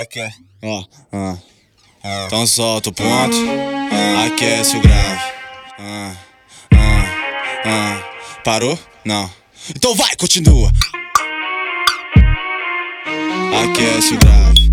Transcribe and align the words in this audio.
Aqui, 0.00 0.20
ó. 0.62 0.84
Ah. 1.12 1.36
Ah. 2.04 2.24
Então 2.26 2.46
solta 2.46 2.90
o 2.90 2.92
ponto, 2.92 3.36
ah. 3.90 4.26
aquece 4.26 4.76
o 4.76 4.80
grave. 4.80 5.32
Ah. 5.76 6.16
Ah. 6.72 7.04
Ah. 7.64 8.40
Parou? 8.44 8.78
Não. 9.04 9.28
Então 9.74 9.96
vai, 9.96 10.14
continua. 10.14 10.70
Aquece 13.64 14.14
o 14.14 14.18
grave. 14.18 14.70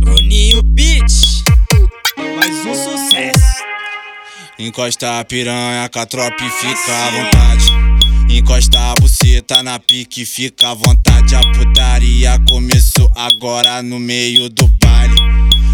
Bruninho 0.00 0.62
Beats, 0.62 1.44
mais 2.34 2.64
um 2.64 2.74
sucesso. 2.74 3.64
Encosta 4.58 5.20
a 5.20 5.24
piranha, 5.26 5.90
com 5.90 5.98
a 5.98 6.06
tropa 6.06 6.42
e 6.42 6.48
fica 6.48 6.92
à 6.92 7.10
vontade. 7.10 7.83
Encosta 8.34 8.90
a 8.90 8.94
buceta 8.96 9.62
na 9.62 9.78
pique, 9.78 10.26
fica 10.26 10.70
à 10.70 10.74
vontade. 10.74 11.36
A 11.36 11.40
putaria 11.52 12.36
começou 12.48 13.08
agora 13.14 13.80
no 13.80 14.00
meio 14.00 14.48
do 14.48 14.66
baile. 14.82 15.14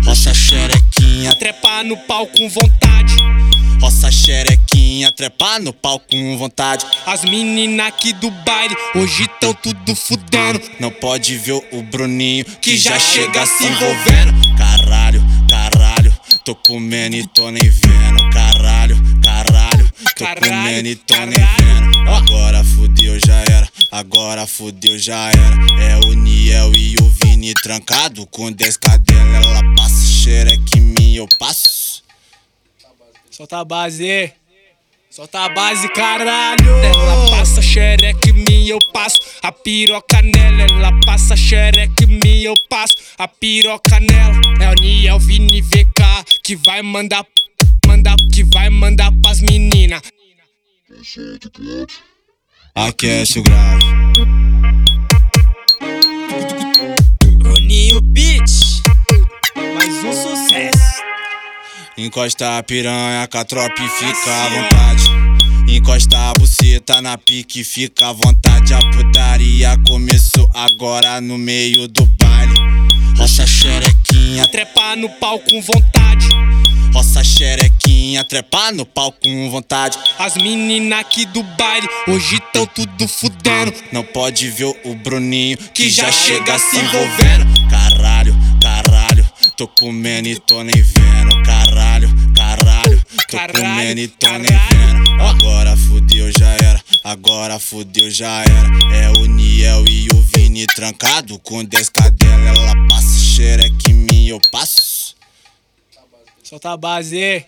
Roça 0.05 0.35
xerequinha, 0.35 1.35
trepa 1.37 1.83
no 1.83 1.97
pau 1.97 2.27
com 2.27 2.47
vontade. 2.51 3.17
Roça 3.81 4.11
xerequinha, 4.11 5.11
trepa 5.11 5.59
no 5.59 5.73
pau 5.73 5.99
com 6.01 6.37
vontade. 6.37 6.85
As 7.07 7.25
meninas 7.25 7.87
aqui 7.87 8.13
do 8.13 8.31
baile 8.31 8.77
hoje 8.95 9.27
tão 9.41 9.55
tudo 9.55 9.97
fudendo. 9.97 10.61
Não 10.79 10.91
pode 10.91 11.39
ver 11.39 11.63
o 11.73 11.83
Bruninho 11.85 12.45
que 12.61 12.77
já 12.77 12.99
chega 12.99 13.47
se 13.47 13.65
envolvendo. 13.65 14.35
Caralho, 14.59 15.25
caralho, 15.49 16.13
tô 16.45 16.55
comendo 16.55 17.17
e 17.17 17.27
tô 17.29 17.51
nem 17.51 17.71
vendo. 17.71 18.31
Caralho, 18.31 18.97
tô 20.21 20.41
comendo 20.41 20.89
e 20.89 20.97
tô 20.97 21.17
nem 21.21 21.39
vendo. 21.39 22.09
Agora 22.11 22.63
fudeu, 22.63 23.19
já 23.19 23.41
era. 23.41 23.69
Agora 23.91 24.47
fudeu, 24.47 24.99
já 24.99 25.31
era. 25.31 25.83
É 25.83 25.97
o 26.07 26.13
Niel 26.13 26.73
e 26.75 26.97
o 27.01 27.09
Vini 27.09 27.55
trancado 27.55 28.27
com 28.27 28.53
10 28.53 28.77
cadelas. 28.77 29.47
Ela 29.47 29.75
passa 29.75 30.07
xereque 30.07 30.79
em 30.79 30.83
mim, 30.83 31.15
eu 31.15 31.27
passo. 31.39 32.03
Solta 33.31 33.61
a 33.61 33.65
base. 33.65 34.33
Solta 35.11 35.41
a 35.41 35.49
base, 35.49 35.89
caralho. 35.89 36.71
Ela 36.85 37.31
passa 37.31 37.63
xereque 37.63 38.33
mim, 38.33 38.67
eu 38.67 38.79
passo. 38.93 39.19
A 39.43 39.51
piroca 39.51 40.21
nela, 40.21 40.63
ela 40.63 41.01
passa 41.07 41.35
xereque 41.35 42.07
mim, 42.07 42.43
eu 42.43 42.55
passo. 42.69 42.95
A 43.17 43.27
piroca 43.27 43.99
nela. 43.99 44.39
É 44.61 44.71
o 44.71 44.75
Niel, 44.75 45.19
Vini, 45.19 45.63
VK 45.63 46.25
que 46.45 46.57
vai 46.57 46.83
mandar. 46.83 47.25
Mandar, 47.87 48.15
que 48.41 48.45
vai 48.45 48.71
mandar 48.71 49.13
pras 49.21 49.41
meninas. 49.43 50.01
Aquece 52.75 53.39
o 53.39 53.43
grave. 53.43 53.85
Bruninho 57.39 58.01
Beats, 58.01 58.83
mais 59.75 60.05
um 60.05 60.13
sucesso. 60.13 61.03
Encosta 61.99 62.57
a 62.57 62.63
piranha 62.63 63.29
com 63.29 63.39
a 63.39 63.45
tropa 63.45 63.83
e 63.83 63.89
fica 63.89 64.33
à 64.33 64.49
vontade. 64.49 65.05
Encosta 65.69 66.17
a 66.31 66.33
buceta 66.33 67.03
na 67.03 67.19
pique, 67.19 67.63
fica 67.63 68.09
à 68.09 68.13
vontade. 68.13 68.73
A 68.73 68.81
putaria 68.91 69.77
começou 69.87 70.51
agora 70.55 71.21
no 71.21 71.37
meio 71.37 71.87
do 71.89 72.07
baile. 72.07 72.55
Roça 73.19 73.47
xerequinha, 73.47 74.47
trepa 74.49 74.97
no 74.97 75.11
pau 75.11 75.39
com 75.41 75.61
vontade. 75.61 76.27
Roça 76.95 77.23
xerequinha, 77.23 77.70
trepa 78.31 78.71
no 78.71 78.87
pau 78.87 79.11
com 79.11 79.51
vontade. 79.51 79.99
As 80.17 80.37
meninas 80.37 81.01
aqui 81.01 81.27
do 81.27 81.43
baile 81.43 81.89
hoje 82.07 82.39
tão 82.53 82.65
tudo 82.65 83.09
fudendo. 83.09 83.75
Não 83.93 84.05
pode 84.05 84.49
ver 84.51 84.73
o 84.85 84.95
Bruninho 84.95 85.59
que 85.75 85.91
já 85.91 86.13
chega 86.13 86.57
se 86.59 86.77
envolvendo. 86.77 87.69
Caralho, 87.69 88.33
caralho, 88.63 89.29
tô 89.57 89.67
comendo 89.67 90.29
e 90.29 90.39
tô 90.39 90.63
nem 90.63 90.81
vendo. 90.81 91.43
Caralho, 91.43 92.09
caralho, 92.37 93.03
tô 93.29 93.39
comendo 93.53 94.01
e 94.01 94.07
tô 94.07 94.31
nem 94.31 94.43
vendo. 94.43 95.23
Agora 95.23 95.77
fudeu, 95.77 96.31
já 96.31 96.53
era. 96.53 96.81
Agora 97.03 97.59
fudeu, 97.59 98.11
já 98.11 98.43
era. 98.43 98.95
É 98.95 99.11
o 99.11 99.27
Niel 99.27 99.85
e 99.89 100.09
o 100.15 100.23
Vini 100.23 100.67
trancado 100.67 101.37
com 101.41 101.65
10 101.65 101.89
cadelas. 101.89 102.59
Ela 102.59 102.89
passa 102.89 103.19
xereque 103.19 103.91
em 103.91 103.95
mim, 103.95 104.29
eu 104.29 104.41
passo. 104.53 105.17
Solta 106.45 106.71
a 106.71 106.77
base. 106.77 107.45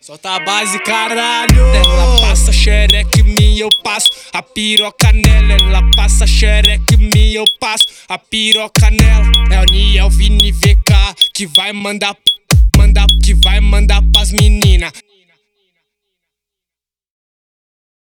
Solta 0.00 0.30
a 0.30 0.40
base, 0.40 0.78
caralho. 0.84 1.60
Ela 1.74 2.20
passa 2.20 2.52
xereque 2.52 3.22
mim, 3.22 3.58
eu 3.58 3.68
passo. 3.82 4.08
A 4.32 4.40
piroca 4.42 5.12
nela, 5.12 5.52
ela 5.54 5.82
passa 5.96 6.26
xereque 6.26 6.96
mim, 6.96 7.32
eu 7.32 7.44
passo. 7.60 7.84
A 8.08 8.16
piroca 8.16 8.90
nela. 8.90 9.26
É 9.50 9.60
o 9.60 9.64
Niel 9.64 10.08
Vini 10.10 10.52
VK 10.52 10.94
que 11.34 11.46
vai 11.48 11.72
mandar, 11.72 12.16
mandar, 12.76 13.06
que 13.24 13.34
vai. 13.42 13.57